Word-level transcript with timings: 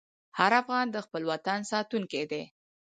هر 0.37 0.51
افغان 0.61 0.85
د 0.91 0.97
خپل 1.05 1.21
وطن 1.31 1.59
ساتونکی 1.71 2.23
دی. 2.31 2.43